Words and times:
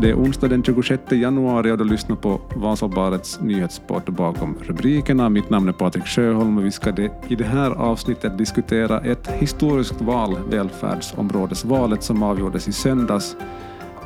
Det 0.00 0.10
är 0.10 0.14
onsdag 0.14 0.48
den 0.48 0.62
26 0.62 1.12
januari 1.12 1.70
och 1.70 1.78
du 1.78 1.84
lyssnar 1.84 2.16
på 2.16 2.40
Vasabarets 2.56 3.40
nyhetspodd 3.40 4.12
bakom 4.12 4.56
rubrikerna. 4.62 5.28
Mitt 5.28 5.50
namn 5.50 5.68
är 5.68 5.72
Patrik 5.72 6.06
Sjöholm 6.06 6.58
och 6.58 6.64
vi 6.64 6.70
ska 6.70 6.90
i 7.28 7.34
det 7.34 7.44
här 7.44 7.70
avsnittet 7.70 8.38
diskutera 8.38 9.00
ett 9.00 9.26
historiskt 9.28 10.00
val, 10.00 10.38
välfärdsområdesvalet 10.50 12.02
som 12.02 12.22
avgjordes 12.22 12.68
i 12.68 12.72
söndags. 12.72 13.36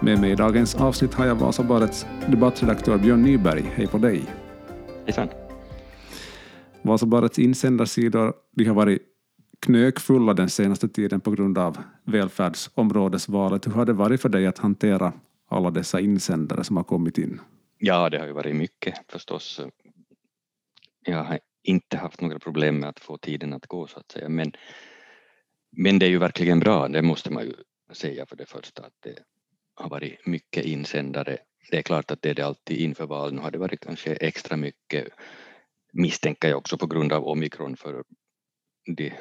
Med 0.01 0.21
mig 0.21 0.31
i 0.31 0.35
dagens 0.35 0.75
avsnitt 0.75 1.15
har 1.15 1.27
jag 1.27 1.35
Vasabarets 1.35 2.07
debattredaktör 2.27 2.99
Björn 2.99 3.23
Nyberg. 3.23 3.73
Hej 3.75 3.87
på 3.87 3.99
dig! 3.99 4.23
Hejsan! 5.05 5.29
Vasabarets 6.83 7.39
insändarsidor 7.39 8.33
de 8.57 8.65
har 8.65 8.75
varit 8.75 9.03
knökfulla 9.61 10.35
den 10.35 10.49
senaste 10.49 10.89
tiden 10.89 11.21
på 11.21 11.31
grund 11.31 11.59
av 11.59 11.79
välfärdsområdesvalet. 12.05 13.67
Hur 13.67 13.73
har 13.73 13.87
det 13.87 13.93
varit 13.93 14.21
för 14.21 14.29
dig 14.29 14.47
att 14.47 14.59
hantera 14.59 15.13
alla 15.55 15.71
dessa 15.71 16.01
insändare 16.01 16.65
som 16.65 16.77
har 16.77 16.85
kommit 16.85 17.19
in? 17.19 17.41
Ja, 17.79 18.11
det 18.11 18.19
har 18.19 18.27
ju 18.27 18.33
varit 18.33 18.57
mycket 18.57 18.95
förstås. 19.09 19.61
Jag 21.01 21.25
har 21.25 21.41
inte 21.63 21.97
haft 21.97 22.21
några 22.21 22.39
problem 22.39 22.79
med 22.79 22.89
att 22.89 23.01
få 23.01 23.19
tiden 23.19 23.53
att 23.53 23.67
gå 23.67 23.87
så 23.87 23.99
att 23.99 24.13
säga, 24.13 24.29
men, 24.29 24.53
men 25.71 25.99
det 25.99 26.07
är 26.07 26.11
ju 26.11 26.19
verkligen 26.19 26.61
bra, 26.61 26.89
det 26.89 27.03
måste 27.03 27.33
man 27.33 27.45
ju 27.45 27.55
säga 27.93 28.27
för 28.27 28.37
det 28.37 28.47
första 28.47 28.83
att 28.83 28.95
det 29.01 29.19
har 29.75 29.89
varit 29.89 30.27
mycket 30.27 30.65
insändare. 30.65 31.39
Det 31.71 31.79
är 31.79 31.83
klart 31.83 32.11
att 32.11 32.23
det 32.23 32.31
är 32.31 32.35
det 32.35 32.47
alltid 32.47 32.81
inför 32.81 33.07
val. 33.07 33.35
Nu 33.35 33.41
har 33.41 33.51
det 33.51 33.59
varit 33.59 33.81
kanske 33.81 34.13
extra 34.15 34.57
mycket 34.57 35.09
misstänker 35.95 36.49
jag 36.49 36.59
också 36.59 36.79
på 36.79 36.87
grund 36.87 37.13
av 37.13 37.25
omikron 37.25 37.77
för 37.77 37.93
de, 37.93 38.95
de 38.95 39.13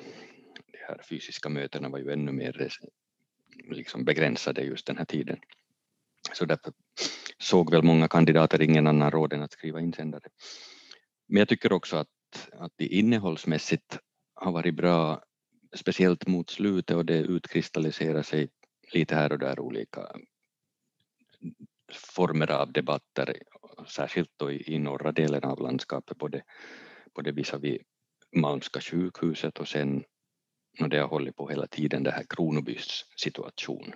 här 0.88 1.02
fysiska 1.10 1.50
mötena 1.50 1.90
var 1.90 2.00
ju 2.00 2.12
ännu 2.12 2.32
mer 2.32 2.70
liksom 3.70 4.06
begränsade 4.06 4.62
just 4.62 4.88
den 4.88 4.98
här 4.98 5.06
tiden. 5.06 5.40
Så 6.32 6.46
därför 6.46 6.74
såg 7.40 7.72
väl 7.72 7.84
många 7.84 8.08
kandidater 8.08 8.62
ingen 8.62 8.88
annan 8.88 9.12
råd 9.12 9.34
än 9.34 9.44
att 9.44 9.54
skriva 9.54 9.80
insändare. 9.80 10.30
Men 11.28 11.40
jag 11.40 11.50
tycker 11.50 11.74
också 11.74 11.98
att, 11.98 12.50
att 12.52 12.72
det 12.76 12.86
innehållsmässigt 12.86 14.00
har 14.36 14.52
varit 14.52 14.76
bra, 14.76 15.24
speciellt 15.76 16.28
mot 16.28 16.50
slutet 16.50 16.98
och 16.98 17.06
det 17.06 17.18
utkristalliserar 17.18 18.22
sig 18.24 18.50
lite 18.94 19.16
här 19.16 19.32
och 19.32 19.40
där 19.40 19.60
olika 19.60 20.12
former 21.94 22.52
av 22.52 22.72
debatter, 22.72 23.38
särskilt 23.88 24.30
då 24.38 24.52
i, 24.52 24.76
i 24.76 24.80
norra 24.80 25.12
delen 25.12 25.44
av 25.44 25.62
landskapet, 25.62 26.18
både, 26.18 26.44
både 27.16 27.32
visavi 27.32 27.80
Malmska 28.36 28.82
sjukhuset 28.82 29.60
och 29.60 29.68
sen, 29.68 30.04
och 30.82 30.90
det 30.90 30.98
har 30.98 31.08
hållit 31.08 31.36
på 31.36 31.50
hela 31.50 31.68
tiden, 31.68 32.04
det 32.04 32.12
här 32.12 32.26
Kronobys 32.30 33.06
situation 33.18 33.94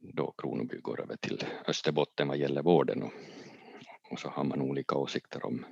då 0.00 0.34
Kronoby 0.38 0.76
går 0.76 1.00
över 1.00 1.16
till 1.16 1.44
Österbotten 1.66 2.28
vad 2.28 2.36
gäller 2.36 2.62
vården 2.62 3.02
och, 3.02 3.12
och 4.10 4.18
så 4.18 4.28
har 4.28 4.44
man 4.44 4.60
olika 4.60 4.94
åsikter 4.94 5.46
om 5.46 5.64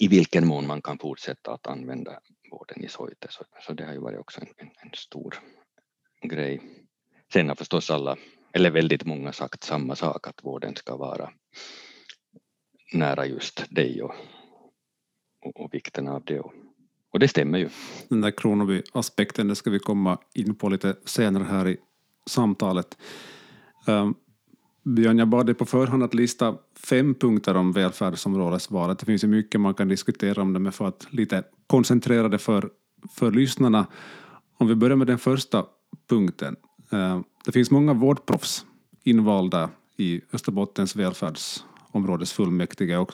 i 0.00 0.08
vilken 0.08 0.46
mån 0.46 0.66
man 0.66 0.82
kan 0.82 0.98
fortsätta 0.98 1.52
att 1.52 1.66
använda 1.66 2.20
vården 2.50 2.84
i 2.84 2.88
Soite. 2.88 3.26
Så, 3.30 3.44
så 3.66 3.72
det 3.72 3.84
har 3.84 3.92
ju 3.92 3.98
varit 3.98 4.18
också 4.18 4.40
en, 4.40 4.46
en, 4.56 4.70
en, 4.82 4.90
stor 4.94 5.34
grej. 6.22 6.60
Sen 7.32 7.48
har 7.48 7.56
förstås 7.56 7.90
alla, 7.90 8.16
eller 8.52 8.70
väldigt 8.70 9.04
många 9.04 9.32
sagt 9.32 9.64
samma 9.64 9.96
sak, 9.96 10.28
att 10.28 10.44
vården 10.44 10.76
ska 10.76 10.96
vara 10.96 11.30
nära 12.92 13.26
just 13.26 13.74
dig 13.74 14.02
och, 14.02 14.14
och, 15.40 15.60
och 15.60 15.74
vikten 15.74 16.08
av 16.08 16.24
det. 16.24 16.40
Och, 16.40 16.52
och 17.10 17.18
det 17.18 17.28
stämmer 17.28 17.58
ju. 17.58 17.68
Den 18.08 18.20
där 18.20 18.30
Kronoby-aspekten, 18.30 19.48
det 19.48 19.54
ska 19.54 19.70
vi 19.70 19.78
komma 19.78 20.18
in 20.34 20.54
på 20.54 20.68
lite 20.68 20.96
senare 21.04 21.44
här 21.44 21.68
i 21.68 21.76
samtalet. 22.26 22.98
Um, 23.86 24.14
Björn, 24.84 25.18
jag 25.18 25.28
bad 25.28 25.46
dig 25.46 25.54
på 25.54 25.66
förhand 25.66 26.02
att 26.02 26.14
lista 26.14 26.54
fem 26.76 27.14
punkter 27.14 27.56
om 27.56 27.72
välfärdsområdesvalet. 27.72 28.98
Det 28.98 29.06
finns 29.06 29.24
ju 29.24 29.28
mycket 29.28 29.60
man 29.60 29.74
kan 29.74 29.88
diskutera 29.88 30.42
om 30.42 30.52
det, 30.52 30.58
men 30.58 30.72
för 30.72 30.88
att 30.88 31.06
lite 31.10 31.42
koncentrera 31.66 32.28
det 32.28 32.38
för, 32.38 32.70
för 33.10 33.30
lyssnarna. 33.30 33.86
Om 34.58 34.68
vi 34.68 34.74
börjar 34.74 34.96
med 34.96 35.06
den 35.06 35.18
första 35.18 35.64
punkten. 36.08 36.56
Ehm, 36.90 37.24
det 37.44 37.52
finns 37.52 37.70
många 37.70 37.92
vårdproffs 37.92 38.66
invalda 39.02 39.70
i 39.96 40.20
Österbottens 40.32 40.96
välfärdsområdesfullmäktige. 40.96 42.96
Och 42.96 43.10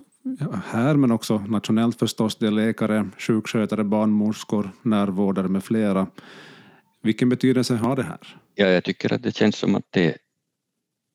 här, 0.65 0.97
men 0.97 1.13
också 1.13 1.39
nationellt 1.39 1.99
förstås. 1.99 2.37
Det 2.37 2.47
är 2.47 2.51
läkare, 2.51 3.09
sjukskötare, 3.19 3.85
barnmorskor, 3.85 4.71
närvårdare 4.83 5.49
med 5.49 5.65
flera. 5.65 6.07
Vilken 7.03 7.29
betydelse 7.29 7.77
har 7.77 7.97
det 7.97 8.03
här? 8.03 8.37
Ja, 8.61 8.67
jag 8.69 8.85
tycker 8.85 9.13
att 9.13 9.23
det 9.23 9.37
känns 9.37 9.57
som 9.57 9.75
att 9.75 9.87
det 9.91 10.19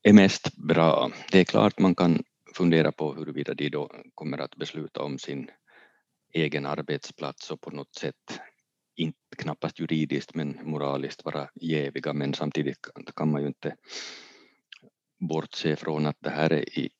är 0.02 0.12
mest 0.12 0.56
bra. 0.56 1.10
Det 1.32 1.40
är 1.40 1.44
klart 1.44 1.78
man 1.78 1.94
kan 1.94 2.24
fundera 2.54 2.92
på 2.92 3.14
huruvida 3.14 3.54
de 3.54 3.68
då 3.68 3.90
kommer 4.14 4.38
att 4.38 4.56
besluta 4.56 5.02
om 5.02 5.18
sin 5.18 5.50
egen 6.32 6.66
arbetsplats 6.66 7.50
och 7.50 7.60
på 7.60 7.70
något 7.70 7.94
sätt, 7.94 8.40
inte, 8.96 9.18
knappast 9.36 9.80
juridiskt 9.80 10.34
men 10.34 10.58
moraliskt 10.62 11.24
vara 11.24 11.48
jäviga 11.54 12.12
men 12.12 12.34
samtidigt 12.34 12.78
kan 13.16 13.30
man 13.30 13.40
ju 13.42 13.46
inte 13.46 13.76
bortse 15.18 15.76
från 15.76 16.06
att 16.06 16.16
det 16.20 16.30
här 16.30 16.52
är 16.52 16.78
i, 16.78 16.90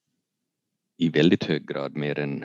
i 0.97 1.09
väldigt 1.09 1.45
hög 1.45 1.69
grad 1.69 1.97
mer 1.97 2.19
än 2.19 2.45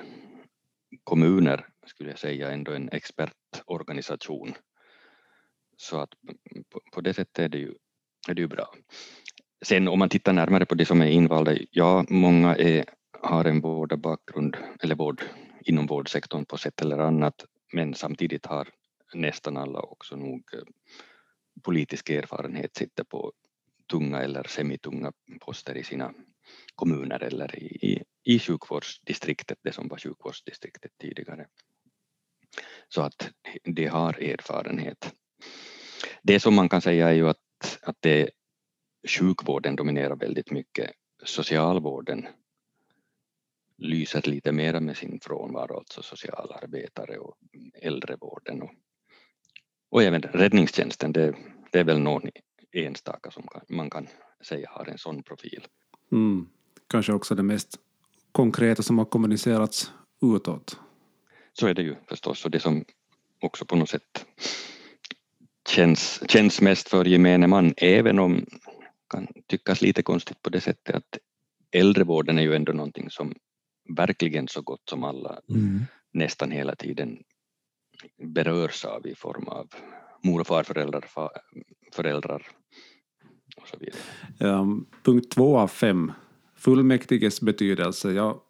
kommuner 1.04 1.68
skulle 1.86 2.10
jag 2.10 2.20
säga 2.20 2.52
ändå 2.52 2.72
en 2.72 2.90
expertorganisation 2.90 4.54
så 5.78 6.00
att 6.00 6.14
på 6.94 7.02
det 7.02 7.14
sättet 7.14 7.40
är 7.40 7.50
det 7.50 7.58
ju, 7.58 7.74
är 8.28 8.34
det 8.34 8.42
ju 8.42 8.48
bra. 8.48 8.74
Sen 9.66 9.88
om 9.88 10.00
man 10.00 10.10
tittar 10.10 10.34
närmare 10.34 10.66
på 10.66 10.76
det 10.76 10.86
som 10.86 11.02
är 11.02 11.08
invalda, 11.08 11.58
ja, 11.72 12.06
många 12.10 12.56
är, 12.56 12.86
har 13.22 13.46
en 13.46 13.62
vårdbakgrund 13.62 14.58
eller 14.84 14.96
vård 14.96 15.24
inom 15.62 15.88
vårdsektorn 15.88 16.46
på 16.46 16.58
sätt 16.58 16.82
eller 16.82 16.98
annat, 16.98 17.46
men 17.74 17.94
samtidigt 17.94 18.46
har 18.46 18.68
nästan 19.14 19.58
alla 19.58 19.80
också 19.80 20.16
nog 20.16 20.44
eh, 20.54 20.60
politisk 21.64 22.10
erfarenhet, 22.10 22.76
sitter 22.76 23.04
på 23.04 23.34
tunga 23.92 24.22
eller 24.22 24.44
semitunga 24.44 25.12
poster 25.40 25.78
i 25.78 25.84
sina 25.84 26.14
kommuner 26.76 27.24
eller 27.24 27.60
i, 27.60 27.66
i, 27.66 28.04
i 28.24 28.40
sjukvårdsdistriktet, 28.40 29.58
det 29.64 29.72
som 29.72 29.88
var 29.88 29.98
sjukvårdsdistriktet 29.98 30.92
tidigare. 31.02 31.46
Så 32.90 33.02
att 33.02 33.32
de 33.64 33.88
har 33.88 34.14
erfarenhet. 34.14 35.14
Det 36.24 36.40
som 36.40 36.56
man 36.56 36.70
kan 36.70 36.82
säga 36.82 37.10
är 37.10 37.14
ju 37.14 37.30
att, 37.30 37.40
att 37.82 37.98
det, 38.00 38.30
sjukvården 39.08 39.76
dominerar 39.76 40.16
väldigt 40.16 40.52
mycket. 40.52 40.92
Socialvården 41.24 42.28
lyser 43.78 44.22
lite 44.30 44.52
mera 44.52 44.80
med 44.80 44.98
sin 44.98 45.20
frånvaro, 45.20 45.78
alltså 45.78 46.02
socialarbetare 46.02 47.18
och 47.18 47.38
äldrevården 47.82 48.62
och, 48.62 48.72
och 49.90 50.04
även 50.04 50.22
räddningstjänsten. 50.22 51.12
Det, 51.12 51.36
det 51.72 51.80
är 51.80 51.84
väl 51.84 52.00
någon 52.00 52.22
enstaka 52.72 53.32
som 53.32 53.48
kan, 53.48 53.62
man 53.68 53.90
kan 53.90 54.08
säga 54.42 54.70
har 54.72 54.86
en 54.86 54.98
sån 54.98 55.24
profil. 55.24 55.68
Mm. 56.12 56.48
Kanske 56.88 57.14
också 57.14 57.36
det 57.36 57.44
mest 57.44 57.80
konkreta 58.32 58.84
som 58.84 58.98
har 58.98 59.06
kommunicerats 59.06 59.92
utåt. 60.22 60.80
Så 61.54 61.68
är 61.68 61.74
det 61.74 61.82
ju 61.82 61.96
förstås 62.08 62.46
och 62.46 62.52
det 62.52 62.60
som 62.60 62.86
också 63.42 63.66
på 63.66 63.76
något 63.76 63.90
sätt 63.90 64.26
känns, 65.72 66.24
känns 66.30 66.62
mest 66.62 66.90
för 66.90 67.06
gemene 67.06 67.48
man, 67.48 67.74
även 67.78 68.20
om 68.20 68.46
kan 69.10 69.28
tyckas 69.48 69.82
lite 69.82 70.04
konstigt 70.04 70.42
på 70.42 70.50
det 70.50 70.62
sättet 70.62 70.96
att 70.96 71.18
äldrevården 71.72 72.38
är 72.38 72.42
ju 72.42 72.56
ändå 72.56 72.72
någonting 72.72 73.10
som 73.10 73.34
verkligen 73.98 74.48
så 74.48 74.62
gott 74.62 74.90
som 74.90 75.04
alla 75.04 75.40
mm. 75.50 75.80
nästan 76.14 76.52
hela 76.52 76.76
tiden 76.76 77.18
berörs 78.24 78.86
av 78.86 79.08
i 79.08 79.16
form 79.16 79.48
av 79.48 79.68
mor 80.24 80.40
och 80.40 80.48
farföräldrar, 80.48 81.06
föräldrar 81.94 82.48
och 83.58 83.68
så 83.68 83.78
vidare. 83.78 84.60
Um, 84.60 84.86
punkt 85.04 85.32
två 85.32 85.58
av 85.58 85.68
fem, 85.68 86.12
fullmäktiges 86.56 87.42
betydelse. 87.42 88.12
Ja, 88.12 88.44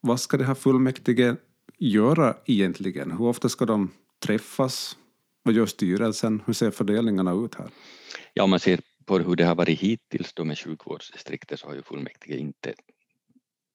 vad 0.00 0.20
ska 0.20 0.36
det 0.36 0.44
här 0.44 0.54
fullmäktige 0.54 1.36
göra 1.78 2.36
egentligen? 2.46 3.10
Hur 3.10 3.22
ofta 3.22 3.48
ska 3.48 3.66
de 3.66 3.90
träffas? 4.26 4.96
Vad 5.42 5.54
gör 5.54 5.66
styrelsen? 5.66 6.42
Hur 6.46 6.52
ser 6.52 6.70
fördelningarna 6.70 7.32
ut 7.32 7.54
här? 7.54 7.70
Ja, 8.34 8.44
om 8.44 8.50
man 8.50 8.60
ser 8.60 8.80
på 9.04 9.18
hur 9.18 9.36
det 9.36 9.44
har 9.44 9.54
varit 9.54 9.80
hittills 9.80 10.32
då 10.34 10.44
med 10.44 10.58
sjukvårdsdistriktet 10.58 11.60
så 11.60 11.66
har 11.66 11.74
ju 11.74 11.82
fullmäktige 11.82 12.36
inte 12.36 12.74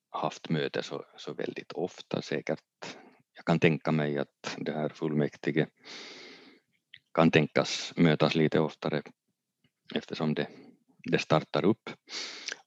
haft 0.09 0.49
möte 0.49 0.83
så, 0.83 1.05
så 1.17 1.33
väldigt 1.33 1.71
ofta 1.71 2.21
säkert. 2.21 2.59
Jag 3.35 3.45
kan 3.45 3.59
tänka 3.59 3.91
mig 3.91 4.17
att 4.17 4.55
det 4.57 4.71
här 4.71 4.89
fullmäktige 4.89 5.67
kan 7.13 7.31
tänkas 7.31 7.93
mötas 7.95 8.35
lite 8.35 8.59
oftare 8.59 9.01
eftersom 9.95 10.33
det, 10.33 10.47
det 11.11 11.19
startar 11.19 11.65
upp. 11.65 11.89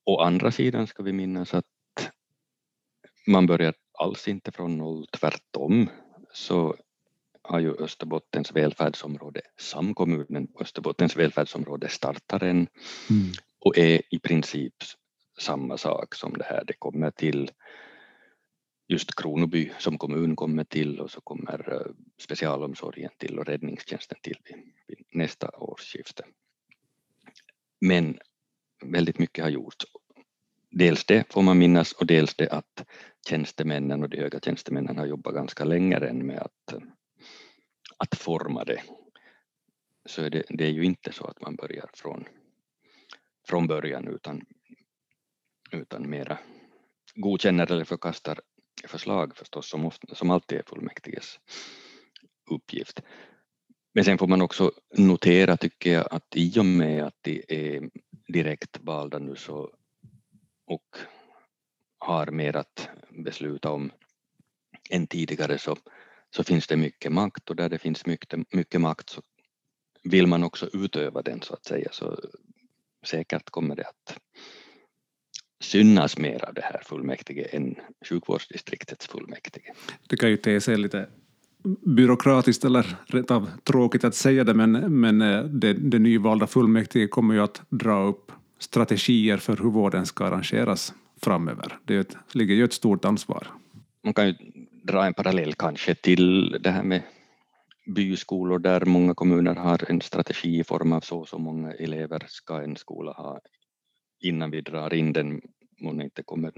Å 0.04 0.20
andra 0.20 0.50
sidan 0.50 0.86
ska 0.86 1.02
vi 1.02 1.12
minnas 1.12 1.54
att 1.54 1.64
man 3.26 3.46
börjar 3.46 3.74
alls 3.98 4.28
inte 4.28 4.52
från 4.52 4.78
noll, 4.78 5.06
tvärtom 5.12 5.90
så 6.32 6.76
har 7.48 7.60
ju 7.60 7.74
Österbottens 7.74 8.52
välfärdsområde, 8.52 9.40
samkommunen 9.56 10.48
Österbottens 10.60 11.16
välfärdsområde 11.16 11.88
startar 11.88 12.44
en 12.44 12.66
mm. 13.10 13.32
och 13.58 13.78
är 13.78 14.02
i 14.10 14.18
princip 14.18 14.74
samma 15.38 15.78
sak 15.78 16.14
som 16.14 16.32
det 16.32 16.44
här. 16.44 16.64
Det 16.66 16.72
kommer 16.72 17.10
till 17.10 17.50
just 18.88 19.14
Kronoby 19.14 19.70
som 19.78 19.98
kommun 19.98 20.36
kommer 20.36 20.64
till 20.64 21.00
och 21.00 21.10
så 21.10 21.20
kommer 21.20 21.72
eh, 21.72 21.92
specialomsorgen 22.18 23.10
till 23.18 23.38
och 23.38 23.46
räddningstjänsten 23.46 24.18
till 24.22 24.38
vid, 24.44 24.56
vid 24.86 25.06
nästa 25.12 25.48
årsskifte. 25.48 26.24
Men 27.80 28.18
väldigt 28.84 29.18
mycket 29.18 29.44
har 29.44 29.50
gjorts. 29.50 29.86
Dels 30.70 31.04
det 31.04 31.32
får 31.32 31.42
man 31.42 31.58
minnas 31.58 31.92
och 31.92 32.06
dels 32.06 32.34
det 32.34 32.48
att 32.48 32.84
tjänstemännen 33.28 34.02
och 34.02 34.08
de 34.08 34.20
höga 34.20 34.40
tjänstemännen 34.40 34.98
har 34.98 35.06
jobbat 35.06 35.34
ganska 35.34 35.64
länge 35.64 35.96
än 35.96 36.26
med 36.26 36.38
att, 36.38 36.74
att 37.98 38.14
forma 38.14 38.64
det. 38.64 38.82
Så 40.06 40.28
det, 40.28 40.42
det 40.48 40.64
är 40.64 40.70
ju 40.70 40.84
inte 40.84 41.12
så 41.12 41.26
att 41.26 41.40
man 41.40 41.56
börjar 41.56 41.90
från, 41.94 42.24
från 43.48 43.66
början 43.66 44.08
utan, 44.08 44.46
utan 45.72 46.10
mera 46.10 46.38
godkänner 47.14 47.72
eller 47.72 47.84
förkastar 47.84 48.40
förslag 48.86 49.36
förstås 49.36 49.68
som, 49.68 49.84
ofta, 49.84 50.14
som 50.14 50.30
alltid 50.30 50.58
är 50.58 50.62
fullmäktiges 50.66 51.40
uppgift. 52.50 53.02
Men 53.94 54.04
sen 54.04 54.18
får 54.18 54.26
man 54.26 54.42
också 54.42 54.72
notera 54.96 55.56
tycker 55.56 55.92
jag 55.92 56.08
att 56.10 56.36
i 56.36 56.60
och 56.60 56.66
med 56.66 57.04
att 57.04 57.16
de 57.22 57.44
är 57.48 57.90
direkt 58.32 58.80
valda 58.80 59.18
nu 59.18 59.36
så 59.36 59.74
och 60.66 60.96
har 61.98 62.26
mer 62.26 62.56
att 62.56 62.88
besluta 63.10 63.70
om 63.70 63.90
än 64.90 65.06
tidigare 65.06 65.58
så, 65.58 65.76
så 66.36 66.44
finns 66.44 66.66
det 66.66 66.76
mycket 66.76 67.12
makt 67.12 67.50
och 67.50 67.56
där 67.56 67.68
det 67.68 67.78
finns 67.78 68.06
mycket, 68.06 68.54
mycket 68.54 68.80
makt 68.80 69.10
så 69.10 69.22
vill 70.02 70.26
man 70.26 70.44
också 70.44 70.68
utöva 70.72 71.22
den 71.22 71.42
så 71.42 71.54
att 71.54 71.64
säga 71.64 71.88
så 71.92 72.20
säkert 73.06 73.50
kommer 73.50 73.76
det 73.76 73.84
att 73.84 74.18
synas 75.60 76.18
mer 76.18 76.44
av 76.44 76.54
det 76.54 76.62
här 76.62 76.82
fullmäktige 76.84 77.46
än 77.52 77.74
sjukvårdsdistriktets 78.08 79.06
fullmäktige. 79.06 79.72
Det 80.08 80.16
kan 80.16 80.30
ju 80.30 80.36
te 80.36 80.60
sig 80.60 80.76
lite 80.76 81.08
byråkratiskt 81.86 82.64
eller 82.64 82.96
rätt 83.06 83.30
av 83.30 83.50
tråkigt 83.64 84.04
att 84.04 84.14
säga 84.14 84.44
det, 84.44 84.54
men, 84.54 85.00
men 85.00 85.22
eh, 85.22 85.44
det, 85.44 85.72
det 85.72 85.98
nyvalda 85.98 86.46
fullmäktige 86.46 87.08
kommer 87.08 87.34
ju 87.34 87.40
att 87.40 87.62
dra 87.68 88.02
upp 88.02 88.32
strategier 88.58 89.36
för 89.36 89.56
hur 89.56 89.70
vården 89.70 90.06
ska 90.06 90.24
arrangeras 90.24 90.94
framöver. 91.22 91.78
Det 91.84 91.96
ett, 91.96 92.16
ligger 92.32 92.54
ju 92.54 92.64
ett 92.64 92.72
stort 92.72 93.04
ansvar. 93.04 93.48
Man 94.04 94.14
kan 94.14 94.26
ju 94.26 94.34
dra 94.88 95.06
en 95.06 95.14
parallell 95.14 95.54
kanske 95.54 95.94
till 95.94 96.50
det 96.62 96.70
här 96.70 96.82
med 96.82 97.02
byskolor 97.94 98.58
där 98.58 98.84
många 98.84 99.14
kommuner 99.14 99.54
har 99.54 99.90
en 99.90 100.00
strategi 100.00 100.58
i 100.58 100.64
form 100.64 100.92
av 100.92 101.00
så 101.00 101.18
och 101.18 101.28
så 101.28 101.38
många 101.38 101.72
elever 101.72 102.24
ska 102.28 102.62
en 102.62 102.76
skola 102.76 103.12
ha 103.12 103.40
innan 104.20 104.50
vi 104.50 104.60
drar 104.60 104.94
in 104.94 105.12
den, 105.12 105.40
om 105.84 105.98
det 105.98 106.04
inte 106.04 106.22
kommer 106.22 106.52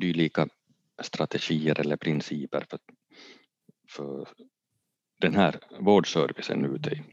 dylika 0.00 0.48
strategier 1.02 1.80
eller 1.80 1.96
principer 1.96 2.66
för, 2.70 2.78
för 3.90 4.28
den 5.20 5.34
här 5.34 5.60
vårdservicen 5.80 6.64
ute 6.64 7.04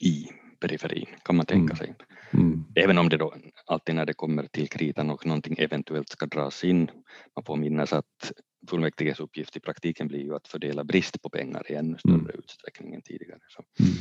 i, 0.00 0.28
periferin, 0.60 1.06
kan 1.24 1.36
man 1.36 1.46
tänka 1.46 1.74
mm. 1.74 1.76
sig. 1.76 1.94
Mm. 2.32 2.64
Även 2.74 2.98
om 2.98 3.08
det 3.08 3.16
då 3.16 3.34
alltid 3.66 3.94
när 3.94 4.06
det 4.06 4.14
kommer 4.14 4.46
till 4.46 4.68
kritan 4.68 5.10
och 5.10 5.26
någonting 5.26 5.56
eventuellt 5.58 6.08
ska 6.08 6.26
dras 6.26 6.64
in, 6.64 6.90
man 7.36 7.44
får 7.44 7.56
minnas 7.56 7.92
att 7.92 8.32
fullmäktiges 8.66 9.20
uppgift 9.20 9.56
i 9.56 9.60
praktiken 9.60 10.08
blir 10.08 10.20
ju 10.20 10.34
att 10.34 10.48
fördela 10.48 10.84
brist 10.84 11.22
på 11.22 11.30
pengar 11.30 11.72
i 11.72 11.74
ännu 11.74 11.98
större 11.98 12.14
mm. 12.14 12.30
utsträckning 12.38 12.94
än 12.94 13.02
tidigare. 13.02 13.40
Så, 13.48 13.62
mm. 13.82 13.92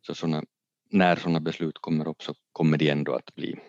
så 0.00 0.14
såna, 0.14 0.44
när 0.90 1.16
sådana 1.16 1.40
beslut 1.40 1.78
kommer 1.78 2.08
upp 2.08 2.22
så 2.22 2.34
kommer 2.52 2.78
de 2.78 2.90
ändå 2.90 3.12
att 3.12 3.34
bli 3.34 3.60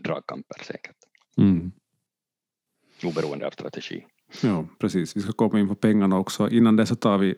dragkamper 0.00 0.64
säkert. 0.64 0.96
Mm. 1.38 1.72
Oberoende 3.04 3.46
av 3.46 3.50
strategi. 3.50 4.04
Ja, 4.42 4.66
precis. 4.78 5.16
Vi 5.16 5.20
ska 5.20 5.32
komma 5.32 5.60
in 5.60 5.68
på 5.68 5.74
pengarna 5.74 6.18
också. 6.18 6.50
Innan 6.50 6.76
det 6.76 6.86
så 6.86 6.94
tar 6.94 7.18
vi 7.18 7.34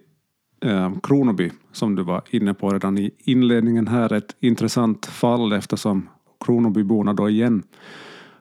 eh, 0.64 1.00
Kronoby, 1.02 1.50
som 1.72 1.94
du 1.94 2.02
var 2.02 2.22
inne 2.30 2.54
på 2.54 2.70
redan 2.70 2.98
i 2.98 3.10
inledningen 3.18 3.88
här. 3.88 4.12
Ett 4.12 4.36
intressant 4.40 5.06
fall 5.06 5.52
eftersom 5.52 6.08
Kronobyborna 6.44 7.12
då 7.12 7.28
igen 7.28 7.62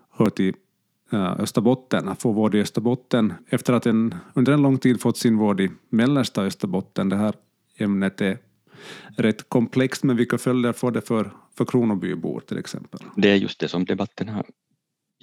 hör 0.09 0.30
till 0.30 0.56
Eh, 1.11 1.39
Österbotten, 1.39 2.15
få 2.15 2.31
vård 2.31 2.56
i 2.56 2.61
Österbotten 2.61 3.33
efter 3.50 3.73
att 3.73 3.85
en, 3.85 4.15
under 4.33 4.53
en 4.53 4.61
lång 4.61 4.77
tid 4.77 5.01
fått 5.01 5.17
sin 5.17 5.38
vård 5.38 5.61
i 5.61 5.71
mellersta 5.89 6.44
Österbotten. 6.44 7.09
Det 7.09 7.15
här 7.15 7.33
ämnet 7.77 8.21
är 8.21 8.38
rätt 9.17 9.50
komplext, 9.50 10.03
men 10.03 10.17
vilka 10.17 10.38
följder 10.38 10.73
får 10.73 10.91
det 10.91 11.01
för, 11.01 11.31
för 11.57 11.65
Kronobybor 11.65 12.39
till 12.39 12.57
exempel? 12.57 13.00
Det 13.15 13.29
är 13.29 13.35
just 13.35 13.59
det 13.59 13.67
som 13.67 13.85
debatten 13.85 14.29
har 14.29 14.45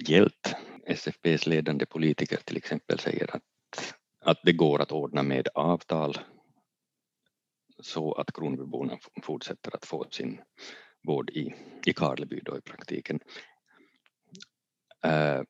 gällt. 0.07 0.55
SFPs 0.87 1.47
ledande 1.47 1.85
politiker 1.85 2.39
till 2.45 2.57
exempel 2.57 2.99
säger 2.99 3.35
att, 3.35 3.43
att 4.21 4.39
det 4.43 4.53
går 4.53 4.81
att 4.81 4.91
ordna 4.91 5.23
med 5.23 5.47
avtal 5.53 6.17
så 7.79 8.13
att 8.13 8.31
Kronobyborna 8.33 8.97
fortsätter 9.23 9.75
att 9.75 9.85
få 9.85 10.05
sin 10.11 10.39
vård 11.03 11.29
i, 11.29 11.53
i 11.85 11.93
Karleby 11.93 12.39
då 12.45 12.57
i 12.57 12.61
praktiken. 12.61 13.19
Uh, 15.05 15.43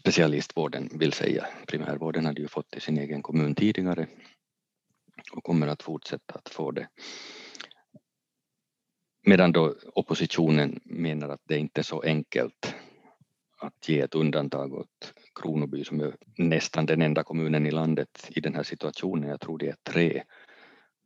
specialistvården 0.00 0.88
vill 0.92 1.12
säga, 1.12 1.46
primärvården 1.66 2.26
hade 2.26 2.40
ju 2.40 2.48
fått 2.48 2.76
i 2.76 2.80
sin 2.80 2.98
egen 2.98 3.22
kommun 3.22 3.54
tidigare 3.54 4.06
och 5.32 5.44
kommer 5.44 5.66
att 5.66 5.82
fortsätta 5.82 6.34
att 6.34 6.48
få 6.48 6.70
det. 6.70 6.88
Medan 9.26 9.52
då 9.52 9.74
oppositionen 9.94 10.80
menar 10.84 11.28
att 11.28 11.40
det 11.44 11.58
inte 11.58 11.80
är 11.80 11.82
så 11.82 12.00
enkelt 12.00 12.74
att 13.58 13.88
ge 13.88 14.00
ett 14.00 14.14
undantag 14.14 14.74
åt 14.74 15.14
Kronoby 15.34 15.84
som 15.84 16.00
är 16.00 16.16
nästan 16.36 16.86
den 16.86 17.02
enda 17.02 17.24
kommunen 17.24 17.66
i 17.66 17.70
landet 17.70 18.30
i 18.30 18.40
den 18.40 18.54
här 18.54 18.62
situationen. 18.62 19.28
Jag 19.28 19.40
tror 19.40 19.58
det 19.58 19.68
är 19.68 19.76
tre 19.82 20.22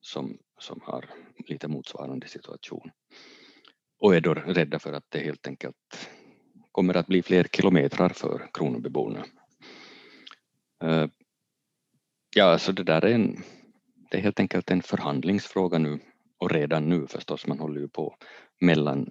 som, 0.00 0.38
som 0.58 0.81
har 0.82 1.11
lite 1.49 1.69
motsvarande 1.69 2.29
situation 2.29 2.90
och 3.99 4.17
är 4.17 4.20
då 4.20 4.35
rädda 4.35 4.79
för 4.79 4.93
att 4.93 5.05
det 5.08 5.19
helt 5.19 5.47
enkelt 5.47 6.08
kommer 6.75 6.97
att 6.97 7.06
bli 7.06 7.23
fler 7.23 7.44
kilometrar 7.44 8.09
för 8.09 8.49
Kronobyborna. 8.53 9.25
Uh, 10.85 11.07
ja, 12.37 12.59
så 12.59 12.73
det 12.73 12.83
där 12.83 13.04
är 13.04 13.14
en, 13.14 13.43
det 14.11 14.16
är 14.16 14.23
helt 14.23 14.40
enkelt 14.40 14.71
en 14.71 14.83
förhandlingsfråga 14.83 15.78
nu 15.78 16.00
och 16.38 16.50
redan 16.50 16.88
nu 16.88 17.07
förstås, 17.07 17.47
man 17.47 17.59
håller 17.59 17.81
ju 17.81 17.88
på 17.88 18.16
mellan 18.61 19.11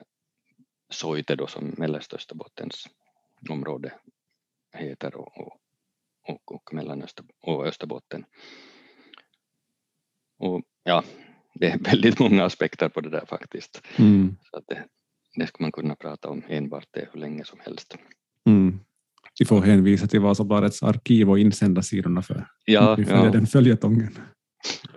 Soite 0.89 1.35
då 1.35 1.47
som 1.47 1.73
mellersta 1.77 2.15
Österbottens 2.15 2.89
område 3.49 3.93
heter 4.73 5.15
och, 5.15 5.37
och, 5.37 5.57
och, 6.27 6.51
och 6.55 6.73
mellan 6.73 7.03
Öster, 7.03 7.25
och 7.41 7.65
Österbotten. 7.67 8.25
Och 10.37 10.61
ja, 10.83 11.03
det 11.53 11.67
är 11.67 11.79
väldigt 11.91 12.19
många 12.19 12.45
aspekter 12.45 12.89
på 12.89 13.01
det 13.01 13.09
där 13.09 13.25
faktiskt. 13.25 13.81
Mm. 13.97 14.35
Så 14.51 14.57
att 14.57 14.67
det, 14.67 14.83
det 15.35 15.47
ska 15.47 15.63
man 15.63 15.71
kunna 15.71 15.95
prata 15.95 16.29
om 16.29 16.43
enbart 16.47 16.87
det 16.91 17.07
hur 17.13 17.19
länge 17.19 17.45
som 17.45 17.59
helst. 17.61 17.97
Mm. 18.49 18.79
Vi 19.39 19.45
får 19.45 19.61
hänvisa 19.61 20.07
till 20.07 20.19
Vasabladets 20.19 20.83
arkiv 20.83 21.29
och 21.29 21.39
insändarsidorna 21.39 22.21
för 22.21 22.47
ja, 22.65 22.95
vi 22.95 23.05
följer 23.05 23.25
ja. 23.25 23.31
den 23.31 23.47
följetongen. 23.47 24.17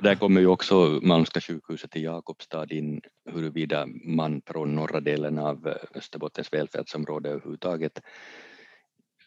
Där 0.02 0.14
kommer 0.14 0.40
ju 0.40 0.46
också 0.46 1.00
Malmska 1.02 1.40
sjukhuset 1.40 1.96
i 1.96 2.02
Jakobstad 2.02 2.66
in 2.70 3.00
huruvida 3.30 3.86
man 4.04 4.42
från 4.46 4.74
norra 4.74 5.00
delen 5.00 5.38
av 5.38 5.74
Österbottens 5.94 6.52
välfärdsområde 6.52 7.28
överhuvudtaget 7.28 8.00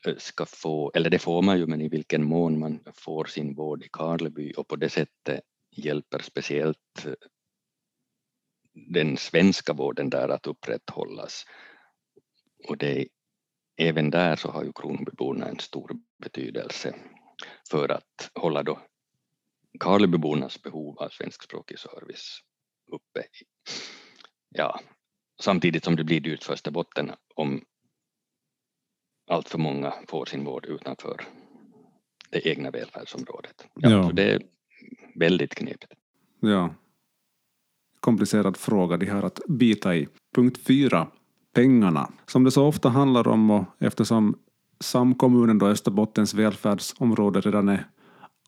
eh, 0.07 0.15
ska 0.17 0.45
få, 0.45 0.91
eller 0.95 1.09
det 1.09 1.19
får 1.19 1.41
man 1.41 1.59
ju, 1.59 1.67
men 1.67 1.81
i 1.81 1.89
vilken 1.89 2.23
mån 2.23 2.59
man 2.59 2.79
får 2.93 3.25
sin 3.25 3.55
vård 3.55 3.83
i 3.83 3.87
Karleby 3.91 4.53
och 4.57 4.67
på 4.67 4.75
det 4.75 4.89
sättet 4.89 5.41
hjälper 5.75 6.19
speciellt 6.19 7.07
den 8.87 9.17
svenska 9.17 9.73
vården 9.73 10.09
där 10.09 10.29
att 10.29 10.47
upprätthållas. 10.47 11.45
Och 12.67 12.77
det, 12.77 13.07
även 13.77 14.09
där 14.09 14.35
så 14.35 14.51
har 14.51 14.63
ju 14.63 14.71
Kronobyborna 14.73 15.47
en 15.47 15.59
stor 15.59 15.91
betydelse 16.23 16.95
för 17.71 17.91
att 17.91 18.31
hålla 18.35 18.63
då 18.63 18.79
Karlebybornas 19.79 20.61
behov 20.61 20.99
av 20.99 21.09
svenskspråkig 21.09 21.79
service 21.79 22.39
uppe. 22.91 23.23
Ja, 24.49 24.79
samtidigt 25.41 25.83
som 25.83 25.95
det 25.95 26.03
blir 26.03 26.19
dyrt 26.19 26.43
för 26.43 26.53
Österbotten 26.53 27.11
om 27.35 27.65
allt 29.27 29.49
för 29.49 29.57
många 29.57 29.93
får 30.07 30.25
sin 30.25 30.43
vård 30.43 30.65
utanför 30.65 31.21
det 32.29 32.47
egna 32.47 32.71
välfärdsområdet. 32.71 33.67
Ja, 33.75 33.89
ja. 33.89 34.03
Så 34.03 34.11
det 34.11 34.23
är 34.23 34.41
väldigt 35.15 35.55
knepigt. 35.55 35.93
Ja. 36.39 36.75
Komplicerad 37.99 38.57
fråga 38.57 38.97
de 38.97 39.05
har 39.05 39.23
att 39.23 39.39
bita 39.47 39.95
i. 39.95 40.07
Punkt 40.35 40.59
fyra. 40.67 41.07
Pengarna. 41.55 42.09
Som 42.25 42.43
det 42.43 42.51
så 42.51 42.65
ofta 42.65 42.89
handlar 42.89 43.27
om 43.27 43.51
och 43.51 43.65
eftersom 43.79 44.35
samkommunen 44.79 45.57
då 45.57 45.67
Österbottens 45.67 46.33
välfärdsområde 46.33 47.41
redan 47.41 47.69
är 47.69 47.85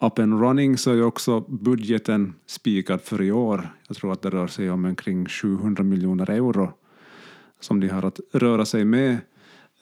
up 0.01 0.19
and 0.19 0.41
running 0.41 0.77
så 0.77 0.91
är 0.91 0.95
ju 0.95 1.03
också 1.03 1.39
budgeten 1.41 2.33
spikad 2.45 3.01
för 3.01 3.21
i 3.21 3.31
år. 3.31 3.75
Jag 3.87 3.97
tror 3.97 4.11
att 4.11 4.21
det 4.21 4.29
rör 4.29 4.47
sig 4.47 4.71
om 4.71 4.85
omkring 4.85 5.25
700 5.25 5.83
miljoner 5.83 6.29
euro 6.29 6.73
som 7.59 7.79
de 7.79 7.87
har 7.87 8.05
att 8.05 8.19
röra 8.33 8.65
sig 8.65 8.85
med. 8.85 9.17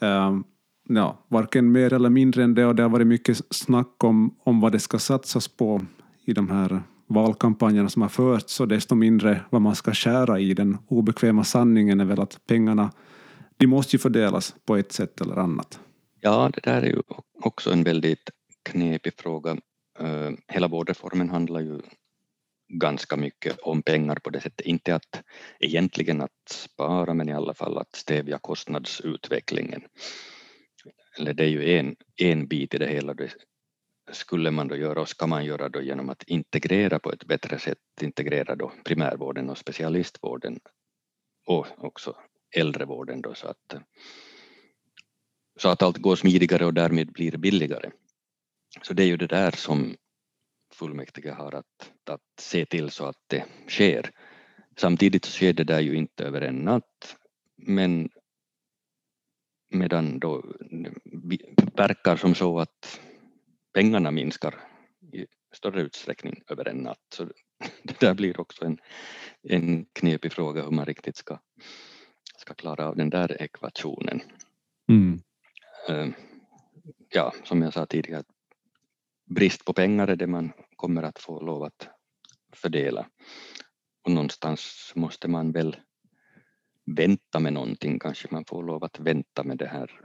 Um, 0.01 0.43
ja, 0.89 1.25
varken 1.27 1.71
mer 1.71 1.93
eller 1.93 2.09
mindre 2.09 2.43
än 2.43 2.53
det 2.53 2.65
och 2.65 2.75
det 2.75 2.83
har 2.83 2.89
varit 2.89 3.07
mycket 3.07 3.41
snack 3.49 4.03
om, 4.03 4.35
om 4.43 4.61
vad 4.61 4.71
det 4.71 4.79
ska 4.79 4.99
satsas 4.99 5.47
på 5.47 5.81
i 6.25 6.33
de 6.33 6.49
här 6.49 6.83
valkampanjerna 7.09 7.89
som 7.89 8.01
har 8.01 8.09
förts 8.09 8.59
och 8.59 8.67
desto 8.67 8.95
mindre 8.95 9.41
vad 9.49 9.61
man 9.61 9.75
ska 9.75 9.93
skära 9.93 10.39
i. 10.39 10.53
Den 10.53 10.77
obekväma 10.87 11.43
sanningen 11.43 11.99
är 11.99 12.05
väl 12.05 12.19
att 12.19 12.39
pengarna 12.47 12.91
de 13.57 13.67
måste 13.67 13.95
ju 13.95 13.99
fördelas 13.99 14.55
på 14.65 14.75
ett 14.75 14.91
sätt 14.91 15.21
eller 15.21 15.35
annat. 15.35 15.79
Ja, 16.21 16.49
det 16.53 16.61
där 16.63 16.81
är 16.81 16.87
ju 16.87 17.01
också 17.41 17.71
en 17.71 17.83
väldigt 17.83 18.29
knepig 18.63 19.13
fråga. 19.17 19.57
Eh, 19.99 20.31
hela 20.47 20.67
vårdreformen 20.67 21.29
handlar 21.29 21.59
ju 21.59 21.81
ganska 22.73 23.17
mycket 23.17 23.59
om 23.59 23.81
pengar 23.81 24.15
på 24.15 24.29
det 24.29 24.41
sättet, 24.41 24.65
inte 24.65 24.95
att 24.95 25.23
egentligen 25.59 26.21
att 26.21 26.49
spara 26.49 27.13
men 27.13 27.29
i 27.29 27.33
alla 27.33 27.53
fall 27.53 27.77
att 27.77 27.95
stävja 27.95 28.37
kostnadsutvecklingen. 28.37 29.81
Eller 31.17 31.33
det 31.33 31.43
är 31.43 31.47
ju 31.49 31.77
en, 31.77 31.95
en 32.15 32.47
bit 32.47 32.73
i 32.73 32.77
det 32.77 32.87
hela, 32.87 33.13
det 33.13 33.29
skulle 34.11 34.51
man 34.51 34.67
då 34.67 34.75
göra 34.75 35.01
och 35.01 35.09
ska 35.09 35.27
man 35.27 35.45
göra 35.45 35.69
då 35.69 35.81
genom 35.81 36.09
att 36.09 36.23
integrera 36.23 36.99
på 36.99 37.11
ett 37.11 37.25
bättre 37.25 37.59
sätt, 37.59 37.77
integrera 38.01 38.55
då 38.55 38.71
primärvården 38.83 39.49
och 39.49 39.57
specialistvården 39.57 40.59
och 41.45 41.67
också 41.77 42.15
äldrevården 42.55 43.21
då 43.21 43.33
så 43.33 43.47
att, 43.47 43.75
så 45.59 45.69
att 45.69 45.81
allt 45.81 45.97
går 45.97 46.15
smidigare 46.15 46.65
och 46.65 46.73
därmed 46.73 47.11
blir 47.11 47.37
billigare. 47.37 47.91
Så 48.81 48.93
det 48.93 49.03
är 49.03 49.07
ju 49.07 49.17
det 49.17 49.27
där 49.27 49.51
som 49.51 49.95
fullmäktige 50.73 51.31
har 51.31 51.55
att, 51.55 51.91
att 52.05 52.21
se 52.39 52.65
till 52.65 52.89
så 52.89 53.05
att 53.05 53.23
det 53.27 53.45
sker. 53.67 54.11
Samtidigt 54.77 55.25
så 55.25 55.31
sker 55.31 55.53
det 55.53 55.63
där 55.63 55.79
ju 55.79 55.95
inte 55.95 56.23
över 56.23 56.41
en 56.41 56.55
natt, 56.55 57.17
men 57.55 58.09
medan 59.69 60.19
då 60.19 60.43
verkar 61.75 62.15
som 62.17 62.35
så 62.35 62.59
att 62.59 62.99
pengarna 63.73 64.11
minskar 64.11 64.55
i 65.13 65.25
större 65.51 65.81
utsträckning 65.81 66.43
över 66.47 66.67
en 66.67 66.77
natt. 66.77 66.99
Så 67.13 67.25
det 67.83 67.99
där 67.99 68.13
blir 68.13 68.39
också 68.39 68.65
en, 68.65 68.77
en 69.41 69.85
knepig 69.85 70.33
fråga 70.33 70.63
hur 70.63 70.71
man 70.71 70.85
riktigt 70.85 71.17
ska, 71.17 71.39
ska 72.37 72.53
klara 72.53 72.87
av 72.87 72.95
den 72.95 73.09
där 73.09 73.41
ekvationen. 73.41 74.21
Mm. 74.89 75.21
Eh, 75.89 76.07
ja, 77.09 77.33
som 77.43 77.61
jag 77.61 77.73
sa 77.73 77.85
tidigare, 77.85 78.23
brist 79.25 79.65
på 79.65 79.73
pengar 79.73 80.07
är 80.07 80.15
det 80.15 80.27
man 80.27 80.51
kommer 80.75 81.03
att 81.03 81.19
få 81.19 81.41
lov 81.41 81.63
att 81.63 81.87
fördela. 82.53 83.09
Och 84.01 84.11
någonstans 84.11 84.93
måste 84.95 85.27
man 85.27 85.51
väl 85.51 85.77
vänta 86.85 87.39
med 87.39 87.53
någonting, 87.53 87.99
kanske 87.99 88.27
man 88.31 88.45
får 88.45 88.63
lov 88.63 88.83
att 88.83 88.99
vänta 88.99 89.43
med 89.43 89.57
det 89.57 89.67
här 89.67 90.01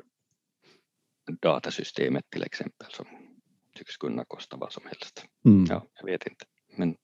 datasystemet 1.40 2.30
till 2.30 2.42
exempel 2.42 2.87
som 2.90 3.06
tycks 3.74 3.96
kunna 3.96 4.24
kosta 4.24 4.56
vad 4.56 4.72
som 4.72 4.82
helst. 4.86 5.24
Mm. 5.44 5.66
Ja, 5.70 5.86
jag 5.94 6.06
vet 6.06 6.26
inte, 6.26 6.44
men 6.76 6.96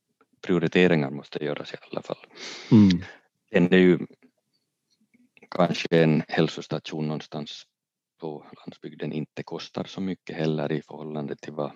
prioriteringar 0.43 1.11
måste 1.11 1.45
göras 1.45 1.75
i 1.75 1.77
alla 1.91 2.03
fall. 2.03 2.27
Mm. 2.73 3.03
Sen 3.53 3.75
är 3.75 3.79
ju 3.79 3.99
kanske 5.51 6.03
en 6.03 6.23
hälsostation 6.29 7.09
någonstans 7.09 7.67
på 8.21 8.47
landsbygden 8.57 9.13
inte 9.13 9.43
kostar 9.43 9.85
så 9.85 10.01
mycket 10.01 10.37
heller 10.37 10.73
i 10.73 10.83
förhållande 10.83 11.37
till 11.37 11.53
vad 11.53 11.73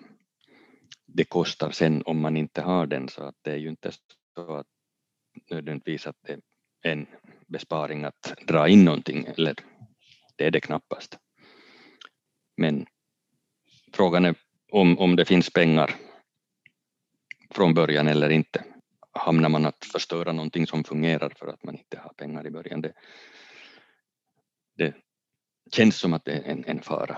det 1.05 1.25
kostar 1.25 1.71
sen 1.71 2.03
om 2.05 2.21
man 2.21 2.37
inte 2.37 2.61
har 2.61 2.87
den 2.87 3.09
så 3.09 3.23
att 3.23 3.35
det 3.41 3.51
är 3.51 3.57
ju 3.57 3.69
inte 3.69 3.91
så 4.35 4.55
att 4.55 4.67
nödvändigtvis 5.51 6.07
att 6.07 6.17
det 6.21 6.33
är 6.33 6.41
en 6.91 7.07
besparing 7.47 8.03
att 8.03 8.33
dra 8.47 8.67
in 8.67 8.85
någonting 8.85 9.25
eller 9.25 9.55
det 10.35 10.45
är 10.45 10.51
det 10.51 10.61
knappast. 10.61 11.17
Men 12.57 12.85
frågan 13.93 14.25
är 14.25 14.35
om, 14.71 14.99
om 14.99 15.15
det 15.15 15.25
finns 15.25 15.49
pengar 15.49 15.95
från 17.51 17.73
början 17.73 18.07
eller 18.07 18.29
inte. 18.29 18.63
Hamnar 19.11 19.49
man 19.49 19.65
att 19.65 19.85
förstöra 19.85 20.31
någonting 20.31 20.67
som 20.67 20.83
fungerar 20.83 21.33
för 21.39 21.47
att 21.47 21.63
man 21.63 21.75
inte 21.75 21.97
har 21.97 22.13
pengar 22.13 22.47
i 22.47 22.51
början? 22.51 22.81
Det, 22.81 22.93
det 24.77 24.93
känns 25.71 25.97
som 25.97 26.13
att 26.13 26.25
det 26.25 26.31
är 26.31 26.43
en, 26.43 26.63
en 26.67 26.81
fara. 26.81 27.17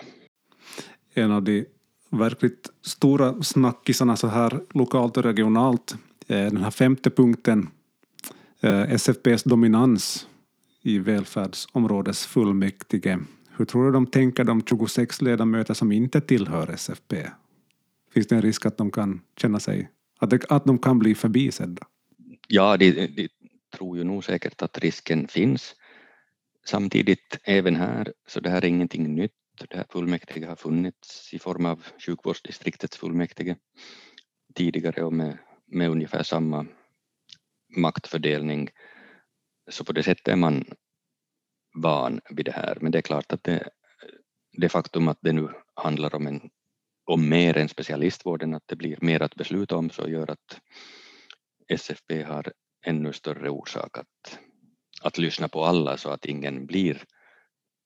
En 1.14 1.32
av 1.32 1.44
de 1.44 1.66
verkligt 2.10 2.70
stora 2.82 3.44
snackisarna 3.44 4.16
så 4.16 4.28
här 4.28 4.60
lokalt 4.70 5.18
och 5.18 5.24
regionalt 5.24 5.96
eh, 6.28 6.46
den 6.46 6.64
här 6.64 6.72
femte 6.72 7.10
punkten, 7.10 7.70
eh, 8.62 8.94
SFPs 8.94 9.44
dominans 9.44 10.28
i 10.82 11.00
välfärdsområdesfullmäktige. 11.00 13.20
Hur 13.58 13.66
tror 13.66 13.86
du 13.86 13.92
de 13.92 14.08
tänker 14.08 14.44
de 14.44 14.66
26 14.66 15.22
ledamöter 15.22 15.74
som 15.74 15.92
inte 15.92 16.22
tillhör 16.22 16.70
SFP? 16.70 17.30
Finns 18.14 18.28
det 18.28 18.36
en 18.36 18.42
risk 18.42 18.66
att 18.66 18.78
de 18.78 18.92
kan 18.92 19.22
känna 19.38 19.60
sig, 19.60 19.90
att, 20.20 20.30
de, 20.30 20.40
att 20.50 20.66
de 20.66 20.80
kan 20.80 21.00
bli 21.00 21.16
förbisedda? 21.16 21.88
Ja, 22.48 22.78
de, 22.78 22.92
de 22.92 23.30
tror 23.78 23.98
ju 23.98 24.04
nog 24.04 24.24
säkert 24.24 24.62
att 24.62 24.78
risken 24.78 25.28
finns. 25.28 25.76
Samtidigt 26.66 27.40
även 27.44 27.76
här, 27.76 28.14
så 28.28 28.40
det 28.40 28.50
här 28.50 28.62
är 28.62 28.68
ingenting 28.68 29.16
nytt. 29.16 29.32
Det 29.70 29.78
här 29.78 29.86
fullmäktige 29.90 30.48
har 30.48 30.56
funnits 30.56 31.34
i 31.34 31.40
form 31.40 31.66
av 31.66 31.84
sjukvårdsdistriktets 32.06 32.98
fullmäktige 32.98 33.56
tidigare 34.54 35.04
och 35.04 35.14
med, 35.14 35.38
med 35.68 35.90
ungefär 35.90 36.24
samma 36.24 36.66
maktfördelning. 37.78 38.70
Så 39.70 39.84
på 39.84 39.94
det 39.94 40.04
sättet 40.04 40.28
är 40.28 40.36
man 40.36 40.66
van 41.82 42.22
vid 42.30 42.46
det 42.46 42.52
här. 42.52 42.78
Men 42.82 42.92
det 42.92 42.98
är 42.98 43.02
klart 43.02 43.32
att 43.32 43.44
det, 43.44 43.70
det 44.52 44.70
faktum 44.70 45.08
att 45.08 45.18
det 45.22 45.34
nu 45.34 45.50
handlar 45.74 46.16
om, 46.16 46.28
en, 46.28 46.50
om 47.06 47.30
mer 47.30 47.58
än 47.58 47.70
specialistvården, 47.70 48.54
att 48.54 48.64
det 48.66 48.76
blir 48.76 48.98
mer 49.02 49.22
att 49.22 49.36
besluta 49.36 49.78
om, 49.78 49.90
så 49.90 50.10
gör 50.10 50.32
att 50.32 50.60
SFP 51.68 52.24
har 52.24 52.54
ännu 52.86 53.14
större 53.14 53.50
orsak 53.50 53.98
att, 53.98 54.40
att 55.02 55.18
lyssna 55.18 55.48
på 55.48 55.66
alla 55.66 55.98
så 55.98 56.10
att 56.10 56.26
ingen 56.26 56.66
blir 56.66 57.04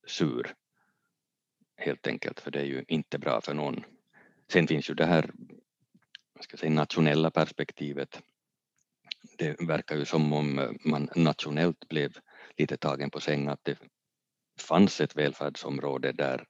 sur 0.08 0.54
helt 1.78 2.08
enkelt, 2.08 2.40
för 2.40 2.52
det 2.52 2.60
är 2.60 2.66
ju 2.66 2.86
inte 2.88 3.20
bra 3.20 3.42
för 3.42 3.54
någon. 3.54 3.84
Sen 4.52 4.68
finns 4.68 4.90
ju 4.90 4.94
det 4.94 5.06
här 5.06 5.32
ska 6.44 6.58
säga, 6.58 6.72
nationella 6.72 7.32
perspektivet. 7.32 8.22
Det 9.38 9.62
verkar 9.62 9.96
ju 9.96 10.06
som 10.06 10.34
om 10.34 10.78
man 10.86 11.10
nationellt 11.16 11.90
blev 11.90 12.18
lite 12.62 12.78
tagen 12.78 13.10
på 13.10 13.20
säng 13.20 13.48
att 13.48 13.60
det 13.64 13.78
fanns 14.60 15.02
ett 15.02 15.16
välfärdsområde 15.16 16.12
där 16.12 16.46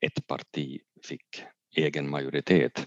ett 0.00 0.26
parti 0.26 0.80
fick 1.02 1.44
egen 1.76 2.10
majoritet. 2.10 2.86